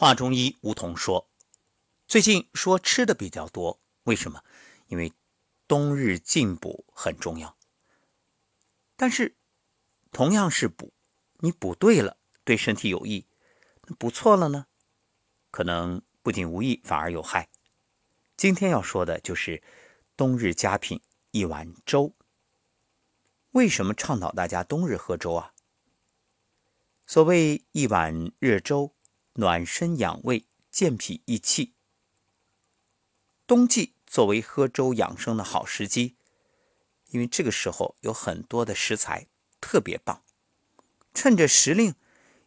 [0.00, 1.28] 话中医梧桐说
[2.08, 4.42] ：“最近说吃的比较多，为什么？
[4.86, 5.12] 因为
[5.68, 7.58] 冬日进补很重要。
[8.96, 9.36] 但是
[10.10, 10.94] 同样是补，
[11.40, 13.26] 你补对了，对身体有益；
[13.88, 14.68] 那补错了呢，
[15.50, 17.50] 可能不仅无益，反而有害。
[18.38, 19.62] 今天要说的就是
[20.16, 22.14] 冬日佳品一碗粥。
[23.50, 25.52] 为什么倡导大家冬日喝粥啊？
[27.04, 28.94] 所谓一碗热粥。”
[29.40, 31.72] 暖身养胃，健脾益气。
[33.46, 36.18] 冬季作为喝粥养生的好时机，
[37.06, 40.22] 因为这个时候有很多的食材特别棒，
[41.14, 41.94] 趁着时令，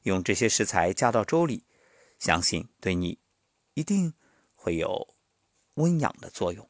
[0.04, 1.66] 用这些食材加到粥里，
[2.20, 3.18] 相信对你
[3.74, 4.14] 一定
[4.54, 5.16] 会有
[5.74, 6.70] 温养的作用。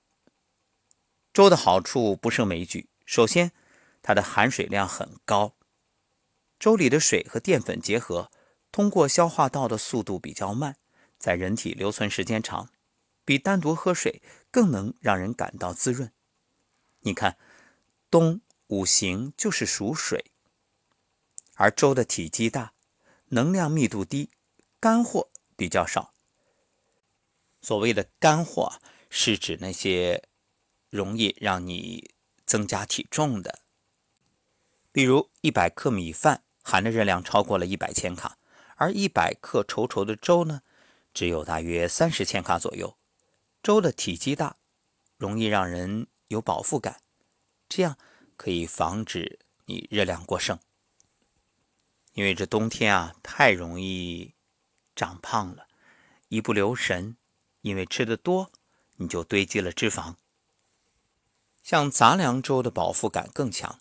[1.34, 3.52] 粥的好处不胜枚举，首先
[4.02, 5.58] 它的含水量很高，
[6.58, 8.32] 粥里的水和淀粉结合。
[8.74, 10.78] 通过消化道的速度比较慢，
[11.20, 12.72] 在人体留存时间长，
[13.24, 16.12] 比单独喝水更能让人感到滋润。
[17.02, 17.38] 你看，
[18.10, 20.32] 冬五行就是属水，
[21.54, 22.74] 而粥的体积大，
[23.28, 24.32] 能量密度低，
[24.80, 26.12] 干货比较少。
[27.62, 30.24] 所谓的干货，是指那些
[30.90, 33.60] 容易让你增加体重的，
[34.92, 38.40] 比如一百克米饭含的热量超过了一百千卡。
[38.76, 40.62] 而一百克稠稠的粥呢，
[41.14, 42.98] 只有大约三十千卡左右。
[43.62, 44.58] 粥的体积大，
[45.18, 47.02] 容易让人有饱腹感，
[47.70, 47.98] 这样
[48.36, 50.60] 可以防止你热量过剩。
[52.14, 54.34] 因为这冬天啊，太容易
[54.96, 55.68] 长胖了，
[56.28, 57.16] 一不留神，
[57.62, 58.52] 因为吃的多，
[58.98, 60.16] 你就堆积了脂肪。
[61.64, 63.80] 像杂粮粥的饱腹感更强，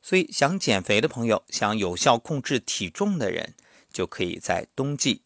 [0.00, 3.54] 所以想减肥的朋友，想有效控制体重的人。
[3.92, 5.22] 就可以在冬季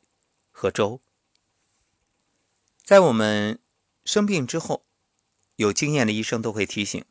[0.51, 1.01] 喝粥。
[2.83, 3.61] 在我们
[4.05, 4.85] 生病之后，
[5.57, 7.05] 有经验的医生都会提醒：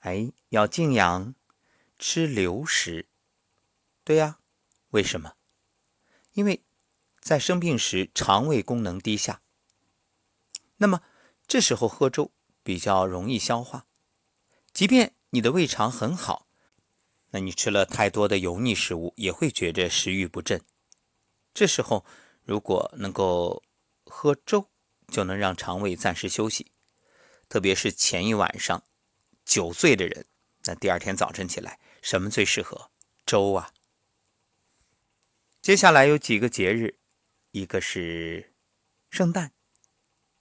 [0.00, 1.34] 哎，要静养，
[1.98, 3.06] 吃流食。
[4.04, 4.38] 对呀，
[4.90, 5.34] 为什么？
[6.32, 6.62] 因为
[7.20, 9.42] 在生病时肠胃功能低下，
[10.76, 11.02] 那么
[11.46, 12.30] 这时候喝粥
[12.62, 13.86] 比较容易消化。
[14.72, 16.43] 即便你的胃肠很好，
[17.34, 20.62] 那你吃了太多的油腻食物，也会觉着食欲不振。
[21.52, 22.06] 这时候，
[22.44, 23.64] 如果能够
[24.04, 24.70] 喝粥，
[25.08, 26.70] 就能让肠胃暂时休息。
[27.48, 28.84] 特别是前一晚上
[29.44, 30.26] 酒醉的人，
[30.62, 32.92] 那第二天早晨起来，什么最适合？
[33.26, 33.72] 粥啊！
[35.60, 37.00] 接下来有几个节日，
[37.50, 38.54] 一个是
[39.10, 39.52] 圣诞，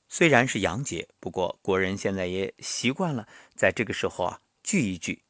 [0.08, 5.24] 虽然是洋节，不过国人现在也习惯了在这个时候啊聚一聚。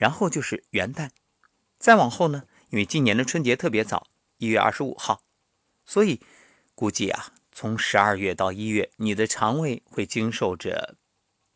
[0.00, 1.10] 然后就是元旦，
[1.78, 4.06] 再往后呢，因为今年的春节特别早。
[4.38, 5.22] 一月二十五号，
[5.84, 6.22] 所以
[6.74, 10.96] 估计啊，从十二月到一月，你的肠胃会经受着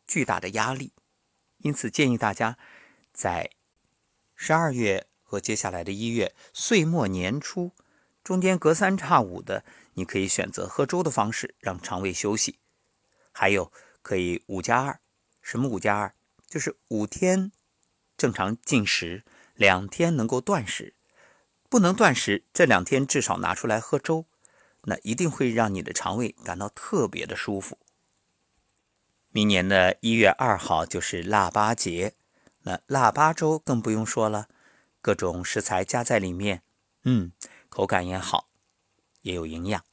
[0.07, 0.93] 巨大的压力，
[1.61, 2.59] 因此建议大家
[3.11, 3.51] 在
[4.35, 7.73] 十二月和接下来的一月岁末年初
[8.23, 12.59] 中间隔三差五的，你可以选择喝粥的方式让肠胃休息。
[13.33, 13.73] 还有
[14.03, 15.01] 可以五加二，
[15.41, 16.15] 什么五加二？
[16.47, 17.51] 就是五天
[18.25, 19.23] 正常进食，
[19.55, 20.95] 两天能够断食。
[21.69, 24.25] 不能断食，这两天至少拿出来喝粥，
[24.85, 27.79] 那一定会让你的肠胃感到特别的舒服。
[29.29, 32.15] 明年的一月二号就是腊八节，
[32.63, 34.49] 那腊八粥更不用说了，
[35.03, 36.63] 各种食材加在里面，
[37.03, 37.33] 嗯，
[37.69, 38.49] 口感也好，
[39.21, 39.85] 也有营养。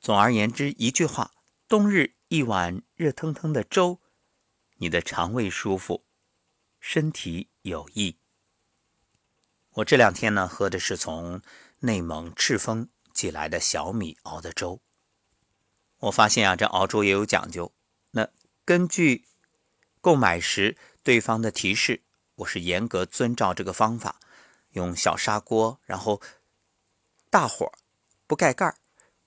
[0.00, 1.30] 总而言之，一句话，
[1.68, 4.00] 冬日一碗热腾腾的粥，
[4.78, 6.02] 你的肠胃舒服，
[6.80, 8.16] 身体有益。
[9.74, 11.40] 我这两天呢，喝的是从
[11.80, 14.80] 内蒙赤峰寄来的小米熬的粥。
[15.98, 17.72] 我发现啊，这熬粥也有讲究。
[18.12, 18.28] 那
[18.64, 19.24] 根据
[20.00, 22.02] 购买时对方的提示，
[22.36, 24.20] 我是严格遵照这个方法，
[24.70, 26.20] 用小砂锅，然后
[27.30, 27.72] 大火
[28.26, 28.76] 不盖盖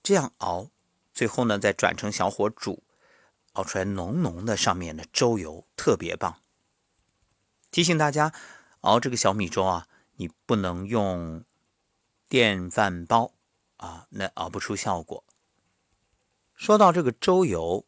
[0.02, 0.70] 这样熬，
[1.14, 2.82] 最后呢再转成小火煮，
[3.52, 6.41] 熬出来浓浓的上面的粥油特别棒。
[7.72, 8.32] 提醒大家，
[8.82, 9.88] 熬这个小米粥啊。
[10.16, 11.42] 你不能用
[12.28, 13.32] 电饭煲
[13.78, 15.24] 啊，那熬不出效果。
[16.54, 17.86] 说到这个粥油，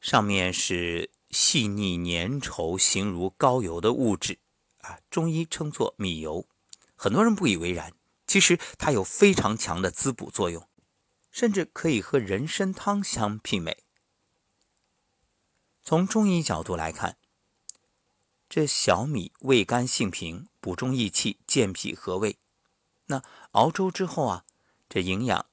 [0.00, 4.38] 上面是细腻粘稠、形如膏油的物质
[4.82, 6.46] 啊，中医称作米油。
[6.94, 7.94] 很多人不以为然，
[8.26, 10.68] 其实它有非常强的滋补作用，
[11.32, 13.82] 甚至可以和人参汤相媲美。
[15.82, 17.16] 从中医角度来看。
[18.50, 22.36] 这小米味甘性平，补中益气，健脾和胃。
[23.06, 24.44] 那熬粥之后啊，
[24.88, 25.46] 这营养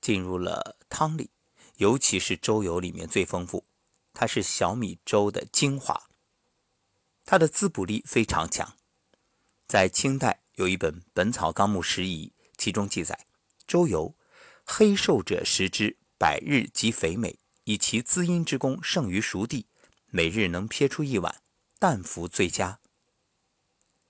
[0.00, 1.30] 进入了汤里，
[1.76, 3.64] 尤其是粥油里面最丰富，
[4.12, 6.08] 它是小米粥的精华，
[7.24, 8.76] 它的滋补力非常强。
[9.68, 13.26] 在清代有一本《本草纲目拾遗》，其中记载，
[13.68, 14.16] 粥油
[14.64, 19.66] 黑瘦者食之，百日即肥美，以其滋阴之功胜于熟地，
[20.06, 21.39] 每日能撇出一碗，
[21.80, 22.78] 但服最佳。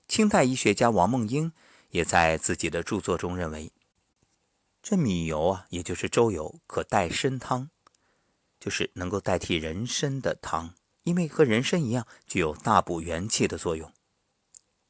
[0.09, 1.53] 清代医学家王梦英
[1.91, 3.73] 也在自己的著作中认为，
[4.83, 7.71] 这米油啊，也就是粥油，可代参汤，
[8.59, 10.75] 就是能够代替人参的汤，
[11.05, 13.93] 因为和人参一样，具有大补元气的作用。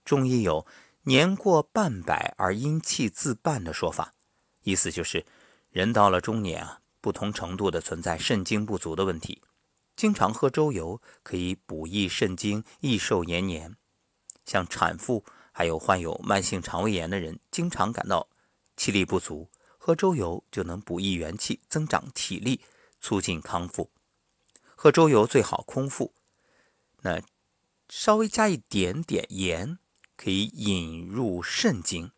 [0.03, 0.67] 中医有
[1.05, 4.15] “年过半百而阴气自半”的说法，
[4.62, 5.26] 意思就是
[5.69, 9.43] 人到了中年啊，不同程度的存在肾精不足的问题，
[10.00, 13.76] 经常喝粥油可以补益肾精，益寿延年。
[14.47, 18.26] 像产妇，还有患有慢性肠胃炎的人，经常感到
[18.79, 22.62] 气力不足，喝粥油就能补益元气，增长体力，
[22.99, 23.91] 促进康复。
[24.75, 26.14] 喝粥油最好空腹，
[27.02, 27.20] 那
[27.91, 29.79] 稍微加一点点盐，
[30.17, 32.11] 可以引入肾经，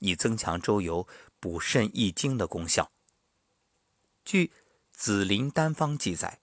[0.00, 1.06] 以增强粥油
[1.38, 2.90] 补肾益精的功效。
[4.24, 4.46] 据
[4.90, 6.40] 《紫林丹方》记载，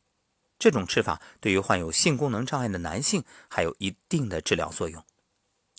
[0.59, 5.03] 这种吃法对于患有性功能障碍的男性还有一定的治疗作用。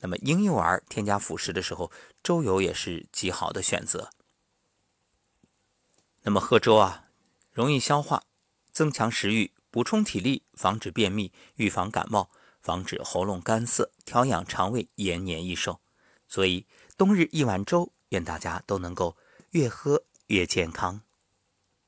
[0.01, 1.93] 那么婴幼儿添加辅食的时候，
[2.23, 4.11] 粥油也是极好的选择。
[6.23, 7.11] 那么喝粥啊，
[7.53, 8.23] 容易消化，
[8.73, 12.31] 增强食欲，补充体力，防止便秘，预防感冒，
[12.63, 15.81] 防止喉咙干涩，调养肠胃，延年益寿。
[16.27, 16.67] 所以
[16.97, 19.17] 冬日一碗粥，愿大家都能够
[19.51, 21.03] 越喝越健康。